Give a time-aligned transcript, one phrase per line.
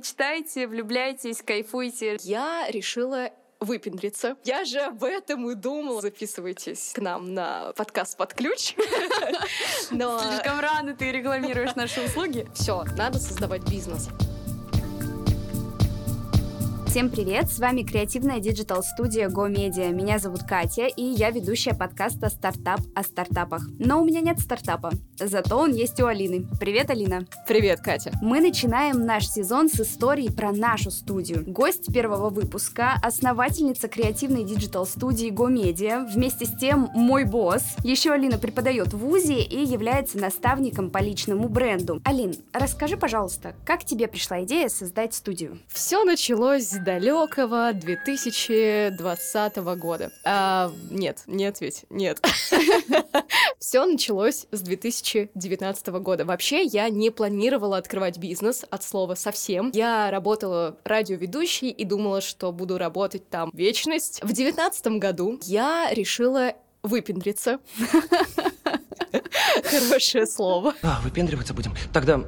[0.00, 2.16] мечтайте, влюбляйтесь, кайфуйте.
[2.22, 4.36] Я решила выпендриться.
[4.44, 6.00] Я же об этом и думала.
[6.00, 8.74] Записывайтесь к нам на подкаст под ключ.
[9.90, 10.18] Но...
[10.18, 12.48] Слишком рано ты рекламируешь наши услуги.
[12.54, 14.08] Все, надо создавать бизнес.
[16.90, 17.48] Всем привет!
[17.48, 19.92] С вами креативная digital-студия Go Media.
[19.92, 23.62] Меня зовут Катя, и я ведущая подкаста «Стартап о стартапах».
[23.78, 26.48] Но у меня нет стартапа, зато он есть у Алины.
[26.58, 27.28] Привет, Алина!
[27.46, 28.10] Привет, Катя!
[28.20, 31.44] Мы начинаем наш сезон с истории про нашу студию.
[31.46, 37.62] Гость первого выпуска— основательница креативной digital-студии Go Media, вместе с тем мой босс.
[37.84, 42.00] Еще Алина преподает в ВУЗе и является наставником по личному бренду.
[42.02, 45.60] Алин, расскажи, пожалуйста, как тебе пришла идея создать студию?
[45.68, 50.10] Все началось далекого 2020 года.
[50.24, 52.20] А, нет, не ответь, нет.
[53.58, 56.24] Все началось с 2019 года.
[56.24, 59.70] Вообще, я не планировала открывать бизнес от слова совсем.
[59.74, 64.20] Я работала радиоведущей и думала, что буду работать там вечность.
[64.22, 67.60] В 2019 году я решила выпендриться.
[69.64, 70.74] Хорошее слово.
[70.82, 71.74] А, выпендриваться будем.
[71.92, 72.24] Тогда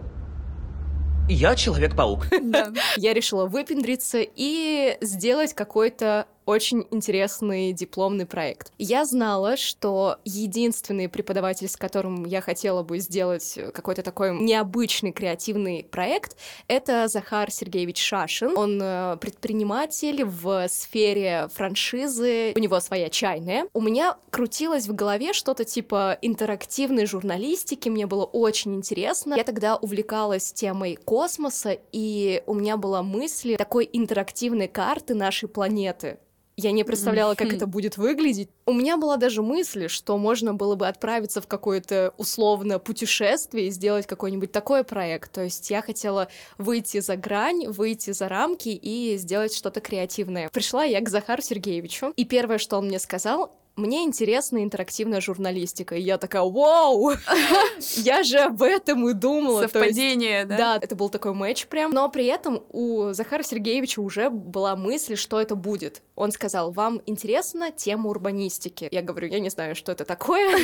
[1.33, 2.27] я Человек-паук.
[2.42, 2.72] Да.
[2.97, 8.73] Я решила выпендриться и сделать какой-то очень интересный дипломный проект.
[8.79, 15.87] Я знала, что единственный преподаватель, с которым я хотела бы сделать какой-то такой необычный креативный
[15.91, 16.37] проект,
[16.69, 18.57] это Захар Сергеевич Шашин.
[18.57, 23.67] Он э, предприниматель в сфере франшизы, у него своя чайная.
[23.73, 29.35] У меня крутилось в голове что-то типа интерактивной журналистики, мне было очень интересно.
[29.35, 36.19] Я тогда увлекалась темой космоса, и у меня была мысль такой интерактивной карты нашей планеты.
[36.56, 38.48] Я не представляла, как это будет выглядеть.
[38.67, 43.70] У меня была даже мысль, что можно было бы отправиться в какое-то условно путешествие и
[43.70, 45.33] сделать какой-нибудь такой проект.
[45.33, 50.50] То есть я хотела выйти за грань, выйти за рамки и сделать что-то креативное.
[50.50, 55.95] Пришла я к Захару Сергеевичу, и первое, что он мне сказал, мне интересна интерактивная журналистика.
[55.95, 57.13] И я такая, вау,
[57.96, 59.63] я же об этом и думала.
[59.63, 60.57] Совпадение, да?
[60.57, 61.91] Да, это был такой матч прям.
[61.92, 66.02] Но при этом у Захара Сергеевича уже была мысль, что это будет.
[66.17, 68.89] Он сказал, вам интересна тема урбанистики?
[68.91, 70.52] Я говорю, я не знаю, что это такое.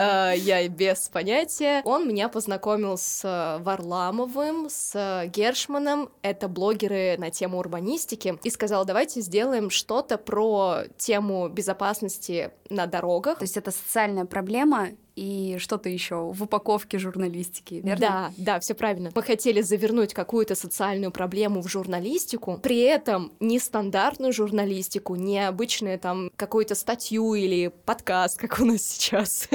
[0.00, 1.82] А, я без понятия.
[1.84, 6.10] Он меня познакомил с Варламовым, с Гершманом.
[6.22, 8.38] Это блогеры на тему урбанистики.
[8.42, 13.38] И сказал, давайте сделаем что-то про тему безопасности безопасности на дорогах.
[13.38, 17.98] То есть это социальная проблема, и что-то еще в упаковке журналистики, верно?
[17.98, 19.10] Да, да, все правильно.
[19.12, 25.98] Мы хотели завернуть какую-то социальную проблему в журналистику, при этом не стандартную журналистику, не обычную
[25.98, 29.48] там какую-то статью или подкаст, как у нас сейчас.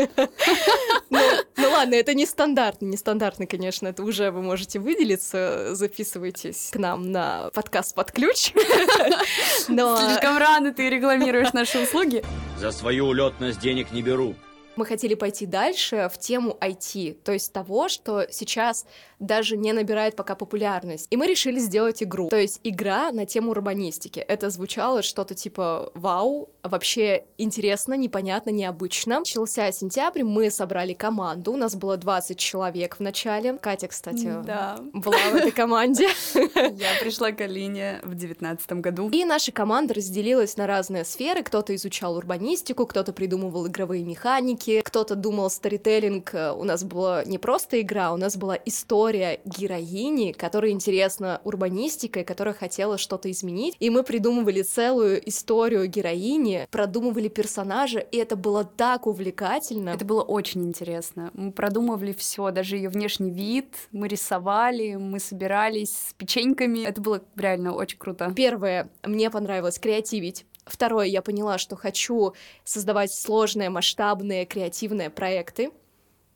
[1.09, 1.19] Ну,
[1.57, 6.78] ну ладно, это не стандартный, не стандартный, конечно, это уже вы можете выделиться, записывайтесь к
[6.78, 8.52] нам на подкаст под ключ.
[9.66, 12.23] Слишком рано ты рекламируешь наши услуги.
[12.63, 14.35] За свою улетность денег не беру.
[14.75, 18.85] Мы хотели пойти дальше в тему IT, то есть того, что сейчас
[19.19, 21.07] даже не набирает пока популярность.
[21.11, 24.19] И мы решили сделать игру, то есть игра на тему урбанистики.
[24.19, 29.19] Это звучало что-то типа «Вау, вообще интересно, непонятно, необычно».
[29.19, 33.53] Начался сентябрь, мы собрали команду, у нас было 20 человек в начале.
[33.53, 34.78] Катя, кстати, да.
[34.94, 36.07] была в этой команде.
[36.34, 39.09] Я пришла к Алине в девятнадцатом году.
[39.09, 41.44] И наша команда разделилась на разные сферы.
[41.44, 47.24] Кто-то изучал урбанистику, кто-то придумывал игровые механики, ролики, кто-то думал сторителлинг, э, у нас была
[47.25, 53.75] не просто игра, у нас была история героини, которая интересна урбанистикой, которая хотела что-то изменить,
[53.79, 59.90] и мы придумывали целую историю героини, продумывали персонажа, и это было так увлекательно.
[59.90, 61.31] Это было очень интересно.
[61.34, 66.85] Мы продумывали все, даже ее внешний вид, мы рисовали, мы собирались с печеньками.
[66.85, 68.31] Это было реально очень круто.
[68.35, 75.72] Первое, мне понравилось креативить, Второе, я поняла, что хочу создавать сложные, масштабные, креативные проекты.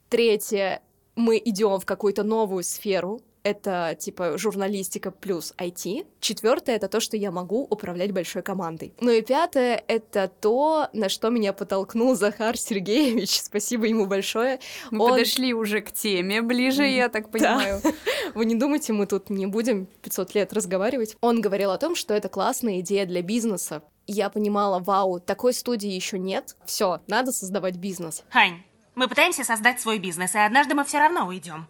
[0.09, 0.81] Третье,
[1.15, 6.05] мы идем в какую-то новую сферу, это типа журналистика плюс IT.
[6.19, 8.93] Четвертое это то, что я могу управлять большой командой.
[8.99, 13.41] Ну и пятое это то, на что меня подтолкнул Захар Сергеевич.
[13.43, 14.59] Спасибо ему большое.
[14.91, 15.11] Мы Он...
[15.11, 17.79] подошли уже к теме ближе, я так понимаю.
[17.81, 17.91] Да.
[18.35, 21.16] Вы не думайте, мы тут не будем 500 лет разговаривать.
[21.22, 25.89] Он говорил о том, что это классная идея для бизнеса я понимала, вау, такой студии
[25.89, 26.55] еще нет.
[26.65, 28.23] Все, надо создавать бизнес.
[28.29, 28.63] Хань,
[28.95, 31.67] мы пытаемся создать свой бизнес, и однажды мы все равно уйдем.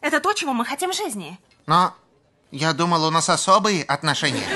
[0.00, 1.38] Это то, чего мы хотим в жизни.
[1.66, 1.92] Но
[2.50, 4.46] я думал, у нас особые отношения.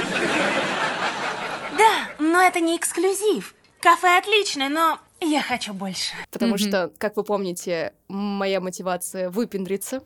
[1.76, 3.54] Да, но это не эксклюзив.
[3.80, 6.14] Кафе отличное, но Я хочу больше.
[6.32, 6.58] Потому Мгм.
[6.58, 10.02] что, как вы помните, моя мотивация выпендриться.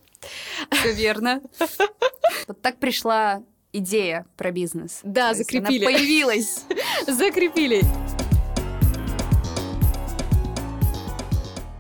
[0.71, 1.41] Все верно.
[2.49, 3.43] Вот так пришла
[3.79, 5.01] идея про бизнес.
[5.03, 5.85] Да, То есть она закрепили.
[5.85, 6.65] появилась.
[7.07, 7.83] Закрепили.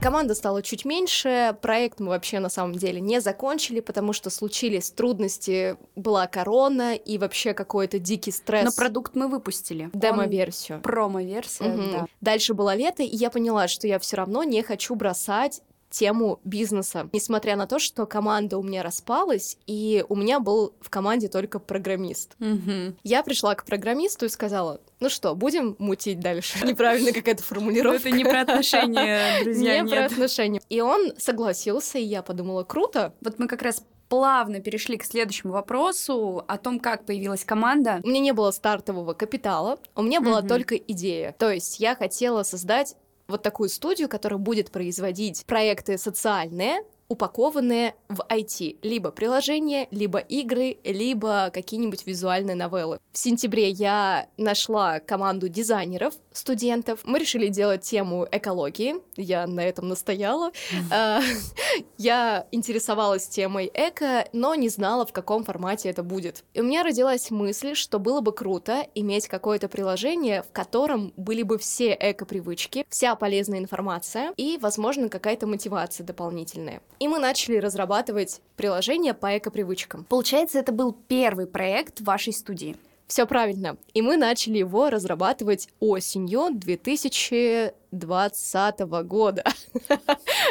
[0.01, 4.93] Команда стала чуть меньше, проект мы вообще на самом деле не закончили, потому что случились
[4.93, 8.65] трудности, была корона и вообще какой-то дикий стресс.
[8.65, 9.91] Но продукт мы выпустили.
[9.93, 10.81] Демо-версию.
[10.81, 11.91] Промо-версия, Мгм.
[11.91, 12.07] да.
[12.21, 15.61] Дальше было лето, и я поняла, что я все равно не хочу бросать
[15.97, 17.09] тему бизнеса.
[17.13, 21.59] Несмотря на то, что команда у меня распалась, и у меня был в команде только
[21.59, 22.35] программист.
[22.39, 22.97] Мгм.
[23.03, 26.59] Я пришла к программисту и сказала, ну что, будем мутить дальше?
[26.67, 28.09] Неправильно какая-то формулировка.
[28.09, 30.61] Это не про отношения, друзья, Не про отношения.
[30.69, 33.15] И он согласился, и я подумала, круто.
[33.23, 38.01] Вот мы как раз плавно перешли к следующему вопросу о том, как появилась команда.
[38.05, 40.49] У меня не было стартового капитала, у меня была Мгм.
[40.49, 41.35] только идея.
[41.39, 42.95] То есть я хотела создать
[43.29, 48.79] вот такую студию, которая будет производить проекты социальные, упакованные в IT.
[48.83, 52.99] Либо приложения, либо игры, либо какие-нибудь визуальные новеллы.
[53.13, 57.01] В сентябре я нашла команду дизайнеров, студентов.
[57.05, 58.97] Мы решили делать тему экологии.
[59.17, 60.53] Я на этом настояла.
[60.91, 61.21] А,
[61.99, 66.45] Я интересовалась темой эко, но не знала, в каком формате это будет.
[66.55, 71.43] И у меня родилась мысль, что было бы круто иметь какое-то приложение, в котором были
[71.43, 76.83] бы все эко-привычки, вся полезная информация и, возможно, какая-то мотивация дополнительная.
[76.99, 80.05] И мы начали разрабатывать приложение по эко-привычкам.
[80.05, 82.77] Получается, это был первый проект вашей студии.
[83.07, 83.77] Все правильно.
[83.95, 89.45] И мы начали его разрабатывать осенью 2020 года.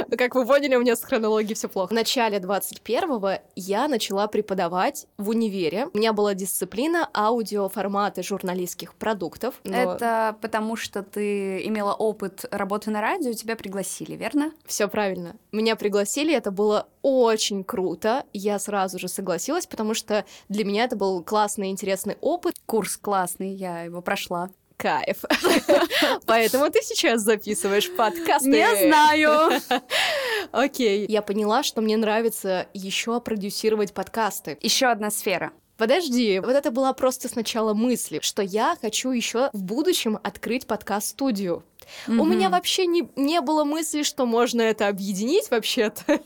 [0.17, 1.91] Как вы поняли, у меня с хронологией все плохо.
[1.91, 5.87] В начале 21-го я начала преподавать в универе.
[5.93, 9.55] У меня была дисциплина аудиоформаты журналистских продуктов.
[9.63, 14.51] но Это потому, что ты имела опыт работы на радио, тебя пригласили, верно?
[14.65, 15.35] Все правильно.
[15.51, 18.23] Меня пригласили, это было очень круто.
[18.33, 22.55] Я сразу же согласилась, потому что для меня это был классный, интересный опыт.
[22.65, 24.49] Курс классный, я его прошла.
[24.77, 25.23] Кайф.
[26.25, 28.49] Поэтому ты сейчас записываешь подкасты.
[28.87, 29.61] знаю.
[30.51, 31.05] Окей.
[31.07, 34.57] Я поняла, что мне нравится еще продюсировать подкасты.
[34.61, 35.51] Еще одна сфера.
[35.77, 41.63] Подожди, вот это была просто сначала мысль, что я хочу еще в будущем открыть подкаст-студию.
[42.07, 46.03] У меня вообще не, не было мысли, что можно это объединить вообще-то.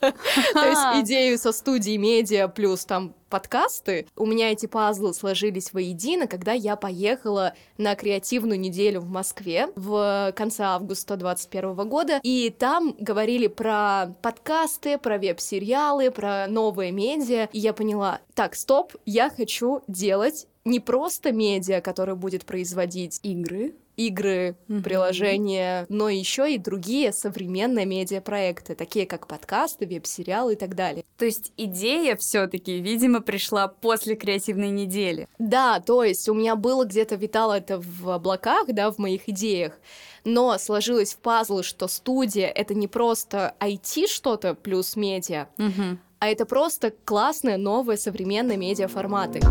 [0.54, 4.08] То есть идею со студией медиа плюс там подкасты.
[4.16, 10.34] У меня эти пазлы сложились воедино, когда я поехала на креативную неделю в Москве в
[10.36, 12.20] конце августа 2021 года.
[12.24, 17.48] И там говорили про подкасты, про веб-сериалы, про новые медиа.
[17.54, 23.74] И я поняла, так, стоп, я хочу делать не просто медиа, который будет производить Игры.
[23.98, 24.81] игры, Мгм.
[24.83, 31.04] приложения, но еще и другие современные медиапроекты, такие как подкасты, веб-сериалы и так далее.
[31.18, 35.27] То есть идея все-таки, видимо, пришла после креативной недели.
[35.38, 39.74] Да, то есть у меня было где-то витало это в облаках, да, в моих идеях,
[40.24, 45.48] но сложилось в пазл, что студия— это не просто IT что-то плюс медиа,
[46.19, 49.42] а это просто классные новые современные медиаформаты.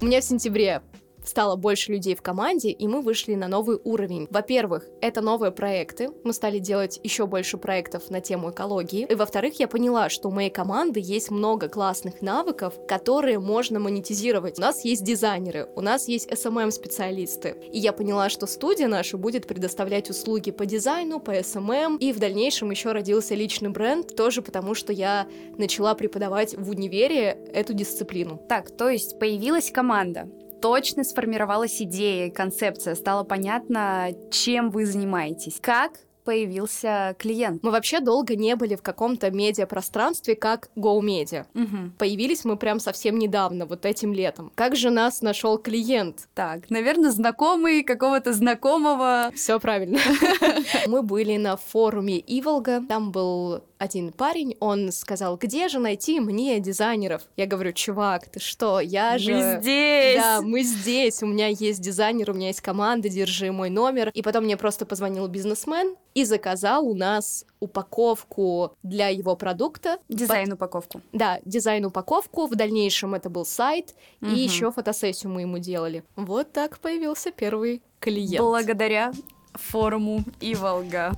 [0.00, 0.82] У меня в сентябре
[1.28, 4.26] стало больше людей в команде, и мы вышли на новый уровень.
[4.30, 6.10] Во-первых, это новые проекты.
[6.24, 9.06] Мы стали делать еще больше проектов на тему экологии.
[9.08, 14.58] И во-вторых, я поняла, что у моей команды есть много классных навыков, которые можно монетизировать.
[14.58, 17.56] У нас есть дизайнеры, у нас есть SMM-специалисты.
[17.72, 22.18] И я поняла, что студия наша будет предоставлять услуги по дизайну, по SMM, и в
[22.18, 25.26] дальнейшем еще родился личный бренд, тоже потому что я
[25.58, 28.40] начала преподавать в универе эту дисциплину.
[28.48, 30.28] Так, то есть появилась команда,
[30.60, 35.58] точно сформировалась идея, концепция, стало понятно, чем вы занимаетесь.
[35.60, 35.92] Как
[36.26, 37.62] появился клиент?
[37.62, 41.46] Мы вообще долго не были в каком-то медиапространстве, как GoMedia.
[41.54, 41.94] Мгм.
[41.96, 44.52] Появились мы прям совсем недавно, вот этим летом.
[44.54, 46.28] Как же нас нашел клиент?
[46.34, 49.30] Так, наверное, знакомый какого-то знакомого.
[49.34, 49.98] Все правильно.
[50.88, 52.82] Мы были на форуме Иволга.
[52.88, 57.22] Там был один парень, он сказал, где же найти мне дизайнеров?
[57.36, 59.32] Я говорю, чувак, ты что, я же...
[59.34, 60.16] Мы здесь!
[60.20, 64.10] Да, мы здесь, у меня есть дизайнер, у меня есть команда, держи мой номер.
[64.14, 69.98] И потом мне просто позвонил бизнесмен и заказал у нас упаковку для его продукта.
[70.08, 71.00] Дизайн упаковку.
[71.12, 74.34] Да, дизайн-упаковку, в дальнейшем это был сайт, Мгм.
[74.34, 76.04] и еще фотосессию мы ему делали.
[76.16, 78.38] Вот так появился первый клиент.
[78.44, 79.12] Благодаря
[79.54, 81.12] форуму Иволга.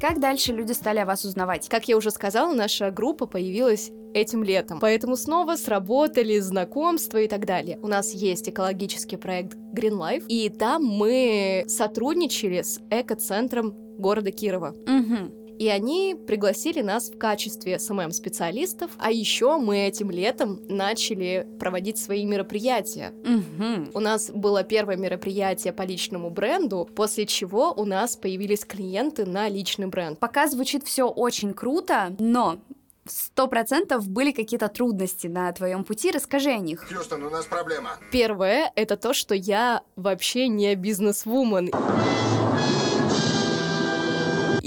[0.00, 1.68] Как дальше люди стали о вас узнавать?
[1.68, 4.78] Как я уже сказала, наша группа появилась этим летом.
[4.78, 7.78] Поэтому снова сработали знакомства и так далее.
[7.82, 14.74] У нас есть экологический проект Green Life, и там мы сотрудничали с экоцентром города Кирова.
[14.86, 15.45] Угу.
[15.58, 22.24] И они пригласили нас в качестве СММ-специалистов, а еще мы этим летом начали проводить свои
[22.24, 23.12] мероприятия.
[23.24, 23.90] Угу.
[23.94, 29.48] У нас было первое мероприятие по личному бренду, после чего у нас появились клиенты на
[29.48, 30.18] личный бренд.
[30.18, 32.58] Пока звучит все очень круто, но
[33.06, 36.10] сто процентов были какие-то трудности на твоем пути.
[36.10, 36.86] Расскажи о них.
[36.88, 37.92] Хьюстон, у нас проблема.
[38.12, 41.70] Первое— это то, что я вообще не бизнес-вумен.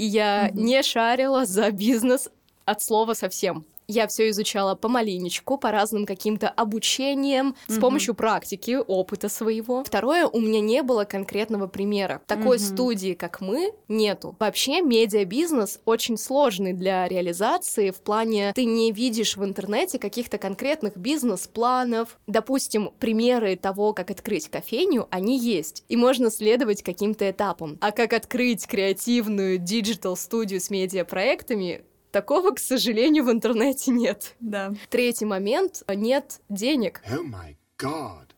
[0.00, 2.30] И я не шарила за бизнес
[2.64, 3.66] от слова совсем.
[3.92, 7.80] Я все изучала по маленечку, по разным каким-то обучениям, с Мгм.
[7.80, 9.82] помощью практики, опыта своего.
[9.82, 12.22] Второе, у меня не было конкретного примера.
[12.28, 12.64] Такой Мгм.
[12.66, 14.36] студии, как мы, нету.
[14.38, 20.96] Вообще, медиабизнес очень сложный для реализации в плане ты не видишь в интернете каких-то конкретных
[20.96, 22.16] бизнес-планов.
[22.28, 25.84] Допустим, примеры того, как открыть кофейню, они есть.
[25.88, 27.76] И можно следовать каким-то этапам.
[27.80, 34.34] А как открыть креативную диджитал-студию с медиапроектами, Такого, к сожалению, в интернете нет.
[34.40, 34.74] Да.
[34.88, 37.02] Третий момент— нет денег.
[37.08, 37.59] Май гад.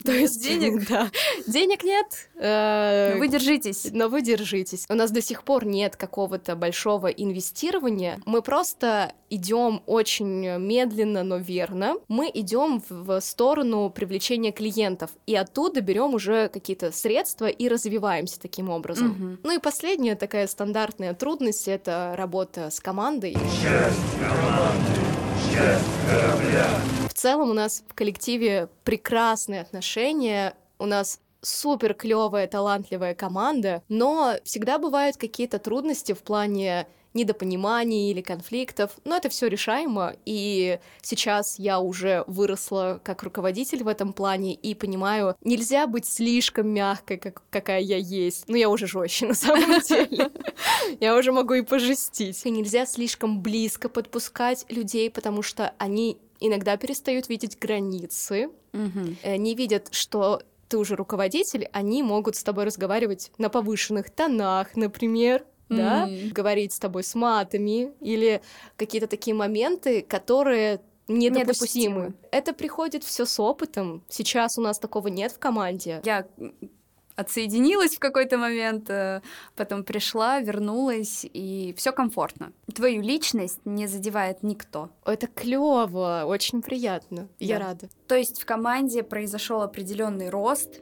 [0.05, 0.87] То есть денег?
[0.89, 1.11] Да.
[1.47, 2.07] Денег нет.
[2.37, 3.89] э, Вы держитесь.
[3.93, 4.85] но вы держитесь.
[4.89, 8.21] У нас до сих пор нет какого-то большого инвестирования.
[8.27, 11.95] Мы просто идем очень медленно, но верно.
[12.09, 15.11] Мы идем в сторону привлечения клиентов.
[15.27, 19.39] И оттуда берем уже какие-то средства и развиваемся таким образом.
[19.43, 23.37] Ну и последняя такая стандартная трудность— это работа с командой.
[27.23, 34.79] Целом у нас в коллективе прекрасные отношения, у нас супер клевая, талантливая команда, но всегда
[34.79, 41.79] бывают какие-то трудности в плане недопониманий или конфликтов, но это все решаемо, и сейчас я
[41.79, 47.81] уже выросла как руководитель в этом плане и понимаю, нельзя быть слишком мягкой, как, какая
[47.81, 48.49] я есть.
[48.49, 50.31] Ну, я уже жестче на самом деле.
[51.01, 52.45] Я уже могу и пожестить.
[52.47, 59.55] И нельзя слишком близко подпускать людей, потому что они иногда перестают видеть границы, э, не
[59.55, 66.09] видят, что ты уже руководитель, они могут с тобой разговаривать на повышенных тонах, например, да,
[66.09, 66.31] М.
[66.31, 68.41] говорить с тобой с матами или
[68.77, 71.41] какие-то такие моменты, которые недопустимы.
[71.41, 72.15] Недопустимы.
[72.31, 74.03] Это приходит все с опытом.
[74.09, 76.01] Сейчас у нас такого нет в команде.
[76.05, 76.27] Я
[77.17, 79.21] отсоединилась в какой-то момент, э,
[79.57, 82.53] потом пришла, вернулась, и все комфортно.
[82.75, 84.91] Твою личность не задевает никто.
[85.05, 87.29] Это клево, очень приятно.
[87.39, 87.67] Я Да.
[87.67, 87.89] рада.
[88.09, 90.81] То есть в команде произошел определенный рост.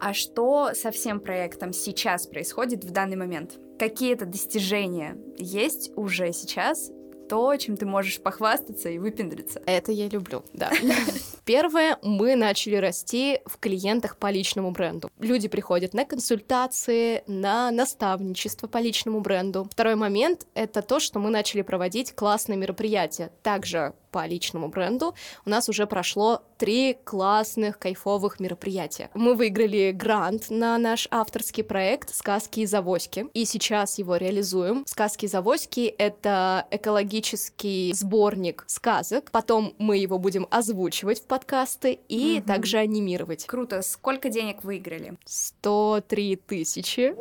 [0.00, 3.58] А что со всем проектом сейчас происходит в данный момент?
[3.78, 6.90] Какие-то достижения есть уже сейчас?
[7.30, 9.62] То, чем ты можешь похвастаться и выпендриться.
[9.64, 10.72] Это я люблю, да.
[11.44, 15.10] Первое, мы начали расти в клиентах по личному бренду.
[15.20, 19.68] Люди приходят на консультации, на наставничество по личному бренду.
[19.70, 23.30] Второй момент— это то, что мы начали проводить классные мероприятия.
[23.44, 25.14] Также по личному бренду
[25.46, 29.10] у нас уже прошло три классных, кайфовых мероприятия.
[29.14, 34.84] Мы выиграли грант на наш авторский проект «Сказки и завоськи», и сейчас его реализуем.
[34.86, 39.30] «Сказки и завоськи»— это экологический сборник сказок.
[39.30, 42.42] Потом мы его будем озвучивать в подкасты и Мгм.
[42.46, 43.46] также анимировать.
[43.46, 43.82] Круто.
[43.82, 45.14] Сколько денег выиграли?
[45.24, 47.14] 103 тысячи.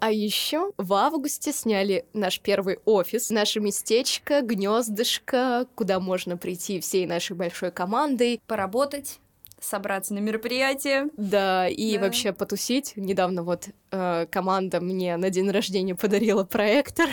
[0.00, 7.06] А еще в августе сняли наш первый офис, наше местечко, гнездышко, куда можно прийти всей
[7.06, 8.40] нашей большой командой.
[8.46, 9.18] Поработать,
[9.60, 11.08] собраться на мероприятие.
[11.18, 12.04] Да, и Да.
[12.04, 12.94] вообще потусить.
[12.96, 17.08] Недавно вот э, команда мне на день рождения подарила проектор.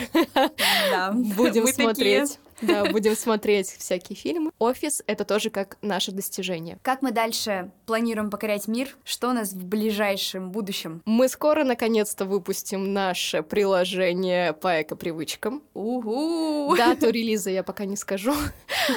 [0.90, 1.12] Да.
[1.36, 2.40] Будем смотреть.
[2.62, 4.52] Да, будем смотреть всякие фильмы.
[4.60, 6.80] Офис— это тоже как наше достижение.
[6.82, 8.98] Как мы дальше планируем покорять мир?
[9.04, 11.02] Что у нас в ближайшем будущем?
[11.06, 15.62] Мы скоро, наконец-то, выпустим наше приложение по эко-привычкам.
[15.74, 16.76] Угу!
[16.78, 18.34] Дату релиза я пока не скажу,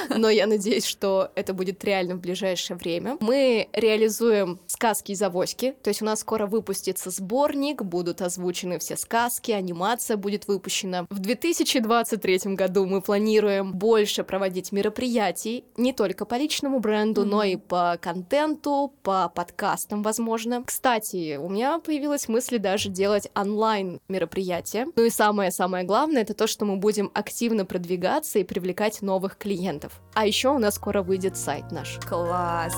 [0.09, 3.17] но я надеюсь, что это будет реально в ближайшее время.
[3.19, 8.97] Мы реализуем сказки из авоськи, то есть у нас скоро выпустится сборник, будут озвучены все
[8.97, 11.05] сказки, анимация будет выпущена.
[11.09, 17.55] В 2023 году мы планируем больше проводить мероприятий не только по личному бренду, но и
[17.55, 20.63] по контенту, по подкастам, возможно.
[20.63, 24.87] Кстати, у меня появилась мысль даже делать онлайн мероприятия.
[24.95, 30.01] Ну и самое-самое главное, это то, что мы будем активно продвигаться и привлекать новых клиентов.
[30.13, 31.99] А еще у нас скоро выйдет сайт наш.
[32.07, 32.75] Класс!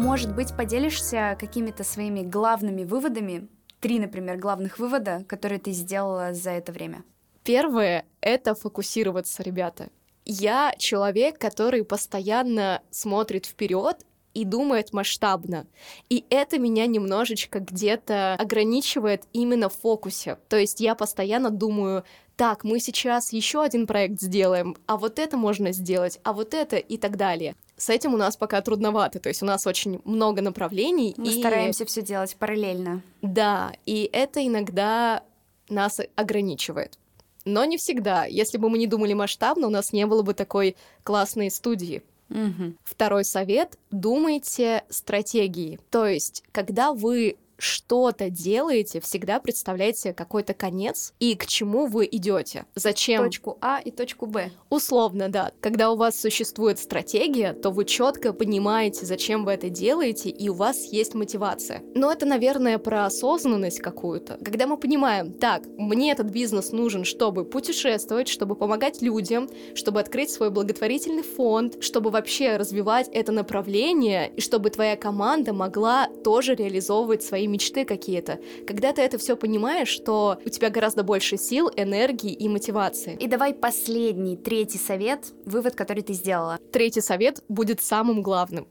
[0.00, 3.48] Может быть, поделишься какими-то своими главными выводами
[3.80, 7.04] три, например, главных вывода, которые ты сделала за это время?
[7.44, 9.90] Первое— это фокусироваться, ребята.
[10.24, 15.66] Я человек, который постоянно смотрит вперед и думает масштабно.
[16.08, 20.38] И это меня немножечко где-то ограничивает именно в фокусе.
[20.48, 22.04] То есть я постоянно думаю,
[22.40, 26.78] так, мы сейчас еще один проект сделаем, а вот это можно сделать, а вот это
[26.78, 27.54] и так далее.
[27.76, 31.12] С этим у нас пока трудновато, то есть у нас очень много направлений.
[31.18, 31.38] Мы и...
[31.38, 33.02] стараемся все делать параллельно.
[33.20, 35.22] Да, и это иногда
[35.68, 36.98] нас ограничивает.
[37.44, 38.24] Но не всегда.
[38.24, 42.02] Если бы мы не думали масштабно, у нас не было бы такой классной студии.
[42.30, 42.72] Угу.
[42.84, 45.78] Второй совет— думайте стратегии.
[45.90, 52.64] То есть, когда вы что-то делаете, всегда представляйте какой-то конец и к чему вы идете.
[52.74, 53.24] Зачем?
[53.24, 54.50] Точку А и точку Б.
[54.70, 55.52] Условно, да.
[55.60, 60.54] Когда у вас существует стратегия, то вы четко понимаете, зачем вы это делаете, и у
[60.54, 61.82] вас есть мотивация.
[61.94, 64.38] Но это, наверное, про осознанность какую-то.
[64.44, 70.30] Когда мы понимаем, так, мне этот бизнес нужен, чтобы путешествовать, чтобы помогать людям, чтобы открыть
[70.30, 77.22] свой благотворительный фонд, чтобы вообще развивать это направление, и чтобы твоя команда могла тоже реализовывать
[77.22, 78.40] свои мечты какие-то.
[78.66, 83.16] Когда ты это все понимаешь, что у тебя гораздо больше сил, энергии и мотивации.
[83.20, 86.58] И давай последний, третий совет, вывод, который ты сделала.
[86.72, 88.68] Третий совет будет самым главным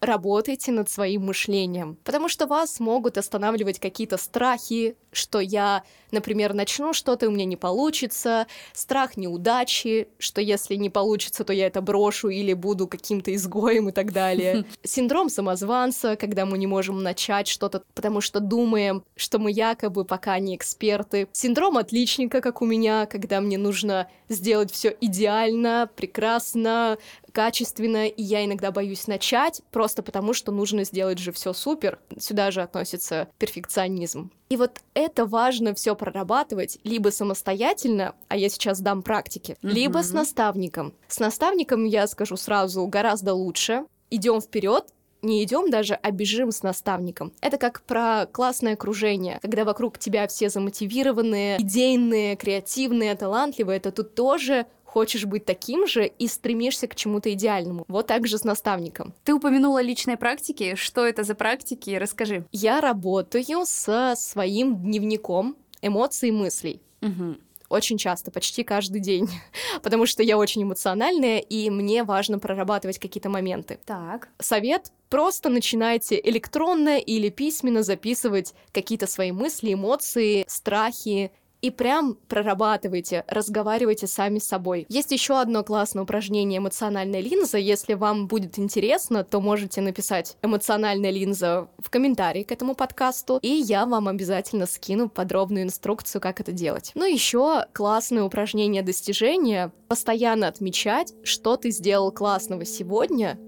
[0.00, 6.92] работайте над своим мышлением, потому что вас могут останавливать какие-то страхи, что я, например, начну
[6.92, 11.80] что-то, и у меня не получится, страх неудачи, что если не получится, то я это
[11.80, 14.64] брошу или буду каким-то изгоем и так далее.
[14.84, 20.38] Синдром самозванца, когда мы не можем начать что-то, потому что думаем, что мы якобы пока
[20.38, 21.28] не эксперты.
[21.32, 26.98] Синдром отличника, как у меня, когда мне нужно сделать все идеально, прекрасно,
[27.38, 32.00] качественно, и я иногда боюсь начать, просто потому что нужно сделать же все супер.
[32.18, 34.32] Сюда же относится перфекционизм.
[34.48, 39.70] И вот это важно все прорабатывать либо самостоятельно, а я сейчас дам практики, mm-hmm.
[39.70, 40.94] либо с наставником.
[41.06, 43.84] С наставником я скажу сразу гораздо лучше.
[44.10, 44.86] Идем вперед,
[45.22, 47.32] не идем даже, а бежим с наставником.
[47.40, 54.14] Это как про классное окружение, когда вокруг тебя все замотивированные, идейные, креативные, талантливые, это тут
[54.14, 57.84] тоже хочешь быть таким же и стремишься к чему-то идеальному.
[57.88, 59.14] Вот так же с наставником.
[59.22, 60.74] Ты упомянула личные практики.
[60.76, 61.90] Что это за практики?
[61.90, 62.46] Расскажи.
[62.52, 66.80] Я работаю со своим дневником эмоций и мыслей.
[67.02, 67.36] Угу
[67.68, 69.28] очень часто, почти каждый день,
[69.82, 73.78] потому что я очень эмоциональная, и мне важно прорабатывать какие-то моменты.
[73.84, 74.30] Так.
[74.38, 83.24] Совет просто начинайте электронно или письменно записывать какие-то свои мысли, эмоции, страхи, и прям прорабатывайте,
[83.28, 84.86] разговаривайте сами с собой.
[84.88, 87.58] Есть еще одно классное упражнение «Эмоциональная линза».
[87.58, 93.48] Если вам будет интересно, то можете написать «Эмоциональная линза» в комментарии к этому подкасту, и
[93.48, 96.92] я вам обязательно скину подробную инструкцию, как это делать.
[96.94, 103.38] Ну, еще классное упражнение достижения— постоянно отмечать, что ты сделал классного сегодня.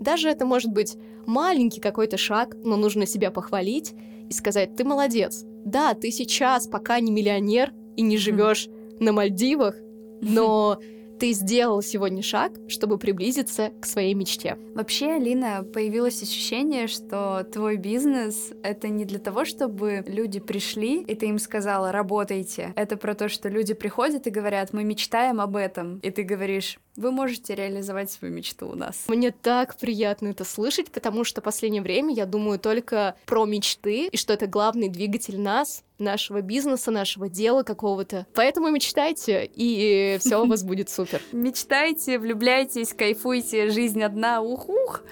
[0.00, 3.92] Даже это может быть маленький какой-то шаг, но нужно себя похвалить
[4.30, 8.68] и сказать «ты молодец», да, ты сейчас пока не миллионер и не живешь
[9.00, 9.74] на Мальдивах,
[10.20, 10.78] но
[11.18, 14.56] ты сделал сегодня шаг, чтобы приблизиться к своей мечте.
[14.74, 21.14] Вообще, Алина, появилось ощущение, что твой бизнес— это не для того, чтобы люди пришли, и
[21.16, 22.72] ты им сказала «работайте».
[22.76, 25.98] Это про то, что люди приходят и говорят «мы мечтаем об этом».
[25.98, 29.04] И ты говоришь вы можете реализовать свою мечту у нас.
[29.06, 34.08] Мне так приятно это слышать, потому что в последнее время я думаю только про мечты,
[34.08, 38.26] и что это главный двигатель нас, нашего бизнеса, нашего дела какого-то.
[38.34, 41.20] Поэтому мечтайте, и все у вас будет супер.
[41.32, 45.02] Мечтайте, влюбляйтесь, кайфуйте, жизнь одна, ух-ух.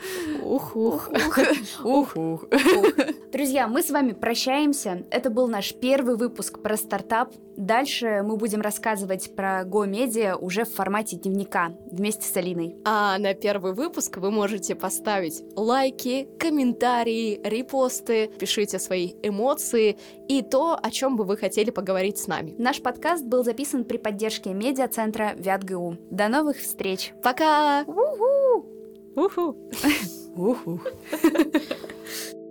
[0.43, 1.11] Ух-ух.
[1.85, 2.45] Ух-ух.
[3.33, 5.05] Друзья, мы с вами прощаемся.
[5.11, 7.33] Это был наш первый выпуск про стартап.
[7.57, 12.77] Дальше мы будем рассказывать про Go Media уже в формате дневника вместе с Алиной.
[12.85, 19.97] А на первый выпуск вы можете поставить лайки, комментарии, репосты, пишите свои эмоции
[20.29, 22.55] и то, о чем бы вы хотели поговорить с нами.
[22.59, 25.97] Наш подкаст был записан при поддержке медиацентра ВятГУ.
[26.11, 27.13] До новых встреч!
[27.23, 27.85] Пока!
[27.87, 28.67] Уху!
[29.15, 29.57] Уху!
[30.37, 30.81] Уху!